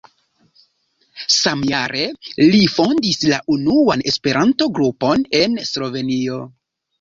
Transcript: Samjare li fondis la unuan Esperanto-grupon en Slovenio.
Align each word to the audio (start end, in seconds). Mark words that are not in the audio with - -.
Samjare 1.33 2.05
li 2.53 2.61
fondis 2.77 3.21
la 3.33 3.39
unuan 3.57 4.03
Esperanto-grupon 4.13 5.27
en 5.43 5.61
Slovenio. 5.75 6.41